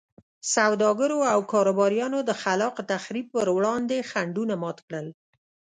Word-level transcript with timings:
سوداګرو 0.55 1.19
او 1.33 1.39
کاروباریانو 1.53 2.19
د 2.29 2.31
خلاق 2.41 2.75
تخریب 2.91 3.25
پر 3.35 3.47
وړاندې 3.57 4.05
خنډونه 4.09 4.53
مات 4.61 4.77
کړل. 4.87 5.07